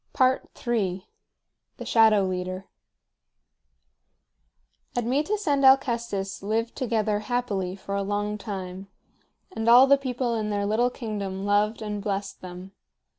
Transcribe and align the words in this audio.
III. 0.19 1.07
THE 1.77 1.85
SHADOW 1.85 2.23
LEADER. 2.25 2.65
Admetus 4.97 5.47
and 5.47 5.63
Alcestis 5.63 6.41
lived 6.41 6.75
together 6.75 7.19
happily 7.19 7.75
for 7.75 7.93
a 7.93 8.01
long 8.01 8.39
time, 8.39 8.87
and 9.55 9.69
all 9.69 9.85
the 9.85 9.97
people 9.99 10.33
in 10.33 10.49
their 10.49 10.65
little 10.65 10.89
kingdom 10.89 11.45
loved 11.45 11.83
and 11.83 12.01
blessed 12.01 12.41
them. 12.41 12.71